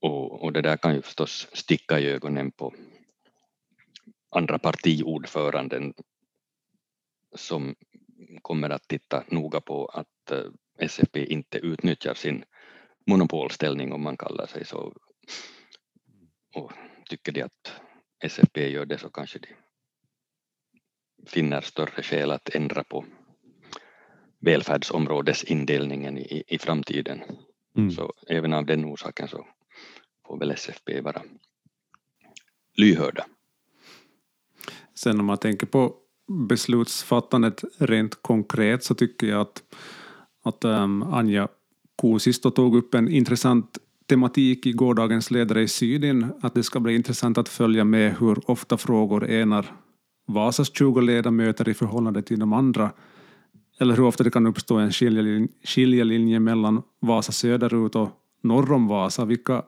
Och, 0.00 0.42
och 0.42 0.52
det 0.52 0.62
där 0.62 0.76
kan 0.76 0.94
ju 0.94 1.02
förstås 1.02 1.48
sticka 1.52 2.00
i 2.00 2.06
ögonen 2.06 2.52
på 2.52 2.74
andra 4.30 4.58
partiordföranden 4.58 5.94
som 7.34 7.74
kommer 8.42 8.70
att 8.70 8.88
titta 8.88 9.24
noga 9.28 9.60
på 9.60 9.86
att 9.86 10.30
eh, 10.30 10.50
SFP 10.78 11.24
inte 11.24 11.58
utnyttjar 11.58 12.14
sin 12.14 12.44
monopolställning 13.06 13.92
om 13.92 14.02
man 14.02 14.16
kallar 14.16 14.46
sig 14.46 14.64
så. 14.64 14.94
Och 16.54 16.72
tycker 17.10 17.32
de 17.32 17.42
att 17.42 17.72
SFP 18.24 18.68
gör 18.68 18.86
det 18.86 18.98
så 18.98 19.10
kanske 19.10 19.38
de 19.38 19.48
finner 21.26 21.60
större 21.60 22.02
skäl 22.02 22.30
att 22.30 22.54
ändra 22.54 22.84
på 22.84 23.04
välfärdsområdesindelningen 24.40 26.18
i, 26.18 26.42
i 26.46 26.58
framtiden. 26.58 27.20
Mm. 27.76 27.90
Så 27.90 28.12
även 28.28 28.52
av 28.52 28.66
den 28.66 28.84
orsaken 28.84 29.28
så 29.28 29.46
får 30.26 30.38
väl 30.38 30.50
SFP 30.50 31.00
vara 31.00 31.22
lyhörda. 32.76 33.24
Sen 34.94 35.20
om 35.20 35.26
man 35.26 35.38
tänker 35.38 35.66
på 35.66 35.94
beslutsfattandet 36.48 37.64
rent 37.78 38.22
konkret 38.22 38.84
så 38.84 38.94
tycker 38.94 39.26
jag 39.26 39.40
att, 39.40 39.62
att 40.44 40.64
um, 40.64 41.02
Anja 41.02 41.48
Kuusisto 42.02 42.50
tog 42.50 42.76
upp 42.76 42.94
en 42.94 43.08
intressant 43.08 43.78
tematik 44.06 44.66
i 44.66 44.72
gårdagens 44.72 45.30
ledare 45.30 45.62
i 45.62 45.68
Sydin, 45.68 46.26
att 46.42 46.54
det 46.54 46.62
ska 46.62 46.80
bli 46.80 46.94
intressant 46.94 47.38
att 47.38 47.48
följa 47.48 47.84
med 47.84 48.16
hur 48.18 48.50
ofta 48.50 48.76
frågor 48.76 49.30
enar 49.30 49.76
Vasas 50.32 50.72
20 50.74 51.00
ledamöter 51.00 51.68
i 51.68 51.74
förhållande 51.74 52.22
till 52.22 52.38
de 52.38 52.52
andra, 52.52 52.92
eller 53.80 53.96
hur 53.96 54.04
ofta 54.04 54.24
det 54.24 54.30
kan 54.30 54.46
uppstå 54.46 54.76
en 54.76 54.92
skiljelinje, 54.92 55.48
skiljelinje 55.64 56.40
mellan 56.40 56.82
Vasa 57.00 57.32
söderut 57.32 57.94
och 57.94 58.08
norr 58.42 58.72
om 58.72 58.86
Vasa. 58.86 59.24
Vilka, 59.24 59.62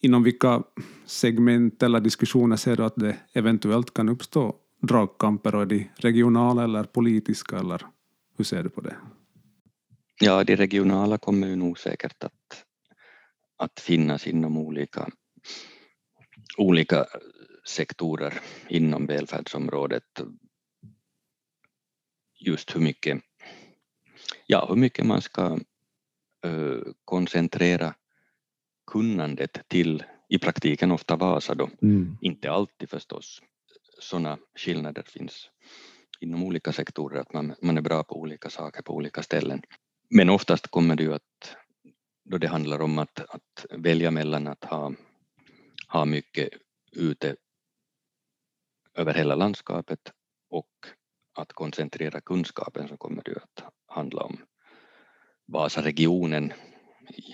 inom 0.00 0.22
vilka 0.22 0.62
segment 1.06 1.82
eller 1.82 2.00
diskussioner 2.00 2.56
ser 2.56 2.76
du 2.76 2.84
att 2.84 2.96
det 2.96 3.16
eventuellt 3.32 3.94
kan 3.94 4.08
uppstå 4.08 4.54
dragkamper? 4.82 5.54
Och 5.54 5.62
är 5.62 5.66
de 5.66 5.90
regionala 5.96 6.64
eller 6.64 6.84
politiska, 6.84 7.58
eller 7.58 7.82
hur 8.36 8.44
ser 8.44 8.62
du 8.62 8.68
på 8.68 8.80
det? 8.80 8.96
Ja, 10.20 10.44
de 10.44 10.56
regionala 10.56 11.18
kommer 11.18 11.46
ju 11.46 11.56
nog 11.56 11.78
säkert 11.78 12.24
att, 12.24 12.64
att 13.58 13.80
finnas 13.80 14.26
inom 14.26 14.58
olika, 14.58 15.08
olika 16.58 17.06
sektorer 17.66 18.40
inom 18.68 19.06
välfärdsområdet. 19.06 20.20
just 22.44 22.74
hur 22.76 22.80
mycket, 22.80 23.22
ja, 24.46 24.66
hur 24.68 24.76
mycket 24.76 25.06
man 25.06 25.22
ska 25.22 25.58
uh, 26.46 26.82
koncentrera 27.04 27.94
kunnandet 28.86 29.68
till 29.68 30.04
i 30.28 30.38
praktiken 30.38 30.90
ofta 30.90 31.16
Vasa 31.16 31.54
då, 31.54 31.70
mm. 31.82 32.16
inte 32.20 32.50
alltid 32.50 32.90
förstås. 32.90 33.42
Sådana 33.98 34.38
skillnader 34.54 35.02
finns 35.06 35.50
inom 36.20 36.42
olika 36.42 36.72
sektorer, 36.72 37.20
att 37.20 37.32
man, 37.32 37.54
man 37.62 37.78
är 37.78 37.82
bra 37.82 38.02
på 38.02 38.20
olika 38.20 38.50
saker 38.50 38.82
på 38.82 38.94
olika 38.94 39.22
ställen. 39.22 39.62
Men 40.10 40.30
oftast 40.30 40.68
kommer 40.68 40.96
det 40.96 41.02
ju 41.02 41.14
att, 41.14 41.56
då 42.24 42.38
det 42.38 42.48
handlar 42.48 42.80
om 42.80 42.98
att, 42.98 43.20
att 43.20 43.66
välja 43.70 44.10
mellan 44.10 44.46
att 44.46 44.64
ha, 44.64 44.92
ha 45.88 46.04
mycket 46.04 46.48
ute 46.92 47.36
över 48.94 49.14
hela 49.14 49.34
landskapet 49.34 50.12
och 50.50 50.70
att 51.34 51.52
koncentrera 51.52 52.20
kunskapen 52.20 52.88
så 52.88 52.96
kommer 52.96 53.22
det 53.22 53.36
att 53.36 53.64
handla 53.86 54.22
om 54.22 54.36
Vasaregionen 55.46 56.52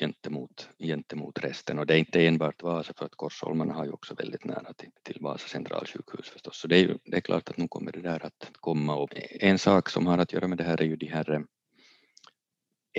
gentemot, 0.01 0.69
gentemot 0.79 1.39
resten. 1.39 1.79
Och 1.79 1.87
det 1.87 1.95
är 1.95 1.99
inte 1.99 2.27
enbart 2.27 2.63
Vasa 2.63 2.93
för 2.97 3.07
att 3.07 3.15
Korsholmarna 3.15 3.75
har 3.75 3.85
ju 3.85 3.91
också 3.91 4.15
väldigt 4.15 4.45
nära 4.45 4.73
till, 4.73 4.91
till 5.03 5.19
Vasa 5.21 5.49
centralsjukhus 5.49 6.29
förstås. 6.29 6.61
Så 6.61 6.69
det 6.69 6.77
är, 6.77 6.81
ju, 6.81 6.99
det 7.05 7.17
är 7.17 7.21
klart 7.21 7.49
att 7.49 7.57
nu 7.57 7.69
kommer 7.69 7.93
det 7.93 8.01
där 8.01 8.27
att 8.27 8.51
komma. 8.53 8.97
Och 8.97 9.11
en 9.41 9.59
sak 9.59 9.89
som 9.89 10.07
har 10.07 10.19
att 10.19 10.33
göra 10.33 10.49
med 10.49 10.59
det 10.59 10.65
här 10.65 10.81
är 10.81 10.87
ju 10.87 10.97
de 10.97 11.07
här 11.07 11.31
eh, 11.31 11.41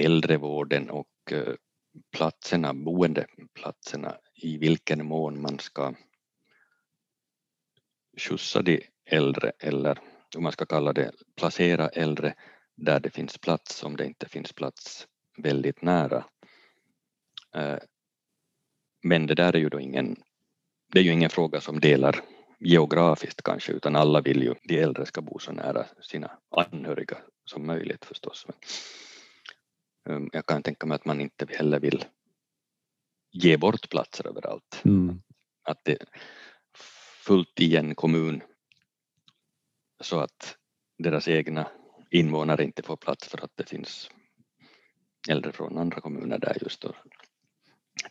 äldrevården 0.05 0.89
och 0.89 1.07
eh, 1.31 1.53
platserna, 2.11 2.73
boendeplatserna, 2.73 4.17
i 4.33 4.57
vilken 4.57 5.05
mån 5.05 5.41
man 5.41 5.59
ska 5.59 5.93
skjutsa 8.17 8.61
de 8.61 8.87
äldre 9.05 9.51
eller 9.59 9.99
om 10.37 10.43
man 10.43 10.51
ska 10.51 10.65
kalla 10.65 10.93
det 10.93 11.11
placera 11.35 11.89
äldre 11.89 12.33
där 12.75 12.99
det 12.99 13.09
finns 13.09 13.37
plats 13.37 13.83
om 13.83 13.97
det 13.97 14.05
inte 14.05 14.29
finns 14.29 14.53
plats 14.53 15.07
väldigt 15.37 15.81
nära. 15.81 16.25
Eh, 17.55 17.77
men 19.03 19.27
det 19.27 19.35
där 19.35 19.55
är 19.55 19.59
ju 19.59 19.69
då 19.69 19.79
ingen, 19.79 20.15
det 20.93 20.99
är 20.99 21.03
ju 21.03 21.11
ingen 21.11 21.29
fråga 21.29 21.61
som 21.61 21.79
delar 21.79 22.21
geografiskt 22.59 23.41
kanske, 23.41 23.71
utan 23.71 23.95
alla 23.95 24.21
vill 24.21 24.43
ju, 24.43 24.55
de 24.63 24.79
äldre 24.79 25.05
ska 25.05 25.21
bo 25.21 25.39
så 25.39 25.51
nära 25.51 25.85
sina 26.01 26.31
anhöriga 26.49 27.17
som 27.45 27.65
möjligt 27.65 28.05
förstås. 28.05 28.47
Men 30.05 30.29
jag 30.33 30.45
kan 30.45 30.63
tänka 30.63 30.87
mig 30.87 30.95
att 30.95 31.05
man 31.05 31.21
inte 31.21 31.45
heller 31.49 31.79
vill 31.79 32.05
ge 33.31 33.57
bort 33.57 33.89
platser 33.89 34.27
överallt. 34.27 34.81
Mm. 34.85 35.21
Att 35.63 35.79
det 35.83 35.97
fullt 37.21 37.59
i 37.59 37.75
en 37.75 37.95
kommun 37.95 38.41
så 40.01 40.19
att 40.19 40.57
deras 40.97 41.27
egna 41.27 41.67
invånare 42.09 42.63
inte 42.63 42.83
får 42.83 42.97
plats 42.97 43.27
för 43.27 43.43
att 43.43 43.51
det 43.55 43.69
finns 43.69 44.09
äldre 45.29 45.51
från 45.51 45.77
andra 45.77 46.01
kommuner 46.01 46.39
där 46.39 46.57
just 46.61 46.81
då, 46.81 46.95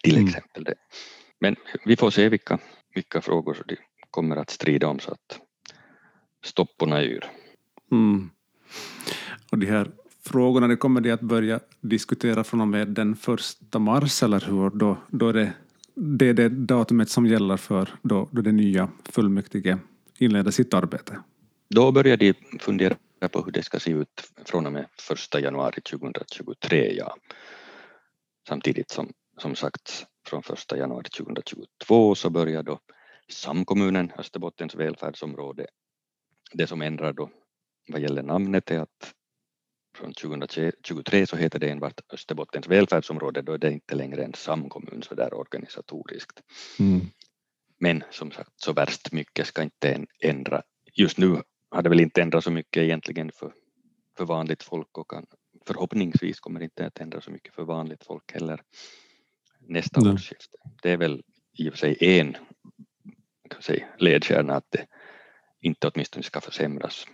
till 0.02 0.14
mm. 0.14 0.28
exempel 0.28 0.64
det. 0.64 0.74
Men 1.40 1.56
vi 1.84 1.96
får 1.96 2.10
se 2.10 2.28
vilka, 2.28 2.58
vilka 2.94 3.20
frågor 3.20 3.64
de 3.66 3.76
kommer 4.10 4.36
att 4.36 4.50
strida 4.50 4.88
om 4.88 4.98
så 4.98 5.12
att 5.12 5.40
stopporna 6.44 7.02
yr. 7.02 7.24
Mm. 7.90 8.30
Och 9.50 9.58
de 9.58 9.66
här 9.66 9.90
frågorna 10.24 10.68
det 10.68 10.76
kommer 10.76 11.00
de 11.00 11.12
att 11.12 11.20
börja 11.20 11.60
diskutera 11.80 12.44
från 12.44 12.60
och 12.60 12.68
med 12.68 12.88
den 12.88 13.16
första 13.16 13.78
mars 13.78 14.22
eller 14.22 14.40
hur? 14.40 14.70
Då, 14.70 14.96
då 15.08 15.28
är 15.28 15.32
det, 15.32 15.52
det 16.00 16.28
är 16.28 16.34
det 16.34 16.48
datumet 16.48 17.10
som 17.10 17.26
gäller 17.26 17.56
för 17.56 17.88
då, 18.02 18.28
då 18.32 18.42
det 18.42 18.52
nya 18.52 18.90
fullmäktige 19.04 19.78
inleder 20.18 20.50
sitt 20.50 20.74
arbete. 20.74 21.22
Då 21.74 21.92
börjar 21.92 22.16
de 22.16 22.34
fundera 22.60 22.96
på 23.32 23.42
hur 23.42 23.52
det 23.52 23.62
ska 23.62 23.78
se 23.78 23.90
ut 23.90 24.30
från 24.44 24.66
och 24.66 24.72
med 24.72 24.86
1 25.34 25.42
januari 25.42 25.80
2023. 25.80 26.92
Ja. 26.96 27.16
Samtidigt 28.48 28.90
som, 28.90 29.12
som 29.38 29.54
sagt 29.54 30.06
från 30.26 30.42
1 30.52 30.72
januari 30.72 31.08
2022 31.08 32.14
så 32.14 32.30
börjar 32.30 32.62
då 32.62 32.78
samkommunen 33.32 34.12
Österbottens 34.18 34.74
välfärdsområde. 34.74 35.66
Det 36.52 36.66
som 36.66 36.82
ändrar 36.82 37.12
då 37.12 37.30
vad 37.88 38.00
gäller 38.00 38.22
namnet 38.22 38.70
är 38.70 38.80
att 38.80 39.14
från 40.00 40.14
2023 40.14 41.26
så 41.26 41.36
heter 41.36 41.58
det 41.58 41.70
enbart 41.70 42.00
Österbottens 42.12 42.68
välfärdsområde, 42.68 43.42
då 43.42 43.52
är 43.52 43.58
det 43.58 43.72
inte 43.72 43.94
längre 43.94 44.24
en 44.24 44.34
samkommun 44.34 45.02
så 45.02 45.14
där 45.14 45.34
organisatoriskt. 45.34 46.42
Mm. 46.78 47.00
Men 47.78 48.04
som 48.10 48.30
sagt, 48.30 48.50
så 48.56 48.72
värst 48.72 49.12
mycket 49.12 49.46
ska 49.46 49.62
inte 49.62 50.06
ändra. 50.20 50.62
Just 50.92 51.18
nu 51.18 51.42
har 51.70 51.82
det 51.82 51.88
väl 51.88 52.00
inte 52.00 52.22
ändrat 52.22 52.44
så 52.44 52.50
mycket 52.50 52.82
egentligen 52.82 53.32
för, 53.32 53.52
för 54.16 54.24
vanligt 54.24 54.62
folk 54.62 54.98
och 54.98 55.10
kan, 55.10 55.26
förhoppningsvis 55.66 56.40
kommer 56.40 56.60
det 56.60 56.64
inte 56.64 56.86
att 56.86 57.00
ändra 57.00 57.20
så 57.20 57.30
mycket 57.30 57.54
för 57.54 57.62
vanligt 57.62 58.04
folk 58.04 58.32
heller 58.32 58.62
nästa 59.58 60.00
Nej. 60.00 60.12
årsskifte. 60.12 60.58
Det 60.82 60.90
är 60.90 60.96
väl 60.96 61.22
i 61.58 61.68
och 61.68 61.72
för 61.72 61.78
sig 61.78 61.96
en 62.00 62.36
kan 63.50 63.62
säga, 63.62 63.86
ledstjärna 63.98 64.54
att 64.54 64.70
det 64.70 64.86
inte 65.60 65.88
åtminstone 65.88 66.22
ska 66.22 66.40
försämras 66.40 67.06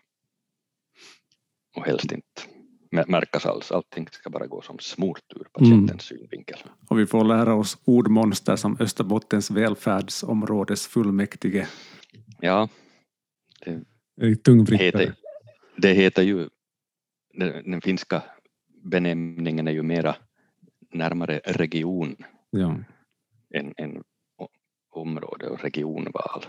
och 1.76 1.86
helst 1.86 2.12
inte 2.12 2.55
märkas 2.90 3.46
alls. 3.46 3.72
Allting 3.72 4.08
ska 4.10 4.30
bara 4.30 4.46
gå 4.46 4.62
som 4.62 4.78
smort 4.78 5.32
ur 5.36 5.44
patientens 5.52 6.10
mm. 6.10 6.20
synvinkel. 6.20 6.58
Och 6.88 6.98
vi 6.98 7.06
får 7.06 7.24
lära 7.24 7.54
oss 7.54 7.78
ordmonster 7.84 8.56
som 8.56 8.76
Österbottens 8.80 9.50
välfärdsområdes 9.50 10.86
fullmäktige. 10.86 11.66
Ja. 12.40 12.68
Det, 13.64 13.82
det 14.16 14.36
tungvrickare. 14.36 15.14
Det 15.76 15.92
heter 15.92 16.22
ju, 16.22 16.48
den, 17.34 17.70
den 17.70 17.80
finska 17.80 18.22
benämningen 18.84 19.68
är 19.68 19.72
ju 19.72 19.82
mera 19.82 20.16
närmare 20.92 21.40
region 21.44 22.16
ja. 22.50 22.76
än, 23.54 23.74
än 23.76 24.02
område 24.90 25.48
och 25.48 25.60
regionval. 25.60 26.46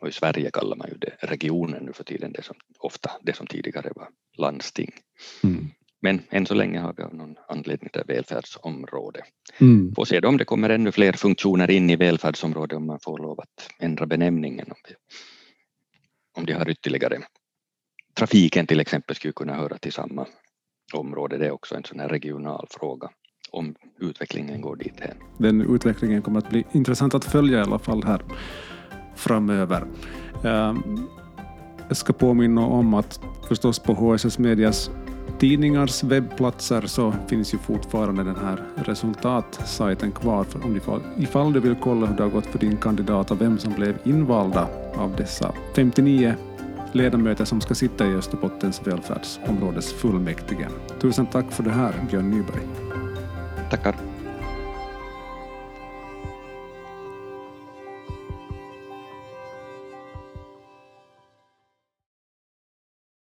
Och 0.00 0.08
i 0.08 0.12
Sverige 0.12 0.50
kallar 0.50 0.76
man 0.76 0.88
ju 0.88 0.96
det 0.98 1.12
regionen 1.20 1.84
nu 1.84 1.92
för 1.92 2.04
tiden, 2.04 2.32
det 2.32 2.42
som, 2.42 2.56
ofta 2.78 3.10
det 3.22 3.36
som 3.36 3.46
tidigare 3.46 3.92
var 3.94 4.08
landsting. 4.36 4.90
Mm. 5.44 5.70
Men 6.02 6.22
än 6.30 6.46
så 6.46 6.54
länge 6.54 6.78
har 6.80 6.94
vi 6.96 7.02
av 7.02 7.14
någon 7.14 7.36
anledning 7.48 7.90
det 7.92 8.04
välfärdsområde. 8.08 9.22
Mm. 9.58 9.94
Får 9.94 10.04
se 10.04 10.20
om 10.20 10.36
det 10.36 10.44
kommer 10.44 10.70
ännu 10.70 10.92
fler 10.92 11.12
funktioner 11.12 11.70
in 11.70 11.90
i 11.90 11.96
välfärdsområdet 11.96 12.76
om 12.76 12.86
man 12.86 12.98
får 13.02 13.18
lov 13.18 13.40
att 13.40 13.68
ändra 13.78 14.06
benämningen. 14.06 14.66
Om, 14.66 14.78
vi, 14.88 14.94
om 16.36 16.46
de 16.46 16.52
har 16.52 16.70
ytterligare 16.70 17.18
trafiken 18.14 18.66
till 18.66 18.80
exempel 18.80 19.16
skulle 19.16 19.32
kunna 19.32 19.54
höra 19.54 19.78
till 19.78 19.92
samma 19.92 20.26
område. 20.92 21.38
Det 21.38 21.46
är 21.46 21.50
också 21.50 21.74
en 21.74 21.84
sån 21.84 22.00
här 22.00 22.08
regional 22.08 22.66
fråga 22.70 23.10
om 23.50 23.74
utvecklingen 23.98 24.60
går 24.60 24.76
dit 24.76 25.00
hen. 25.00 25.16
Den 25.38 25.74
utvecklingen 25.74 26.22
kommer 26.22 26.38
att 26.38 26.50
bli 26.50 26.64
intressant 26.72 27.14
att 27.14 27.24
följa 27.24 27.58
i 27.58 27.62
alla 27.62 27.78
fall 27.78 28.02
här 28.04 28.22
framöver. 29.20 29.84
Ehm, 30.44 30.82
jag 31.88 31.96
ska 31.96 32.12
påminna 32.12 32.66
om 32.66 32.94
att 32.94 33.20
förstås 33.48 33.78
på 33.78 33.94
HSS 33.94 34.38
Medias 34.38 34.90
tidningars 35.38 36.04
webbplatser 36.04 36.82
så 36.86 37.14
finns 37.26 37.54
ju 37.54 37.58
fortfarande 37.58 38.24
den 38.24 38.36
här 38.36 38.64
resultatsajten 38.74 40.12
kvar 40.12 40.44
för 40.44 40.64
om 40.64 40.76
ifall, 40.76 41.00
ifall 41.18 41.52
du 41.52 41.60
vill 41.60 41.74
kolla 41.82 42.06
hur 42.06 42.16
det 42.16 42.22
har 42.22 42.30
gått 42.30 42.46
för 42.46 42.58
din 42.58 42.76
kandidat 42.76 43.30
och 43.30 43.40
vem 43.40 43.58
som 43.58 43.72
blev 43.72 43.98
invalda 44.04 44.68
av 44.94 45.16
dessa 45.16 45.52
59 45.74 46.34
ledamöter 46.92 47.44
som 47.44 47.60
ska 47.60 47.74
sitta 47.74 48.06
i 48.06 48.14
Österbottens 48.14 48.86
välfärdsområdes 48.86 49.92
fullmäktige. 49.92 50.68
Tusen 51.00 51.26
tack 51.26 51.52
för 51.52 51.62
det 51.62 51.70
här, 51.70 51.94
Björn 52.10 52.30
Nyberg. 52.30 52.62
Tackar. 53.70 54.09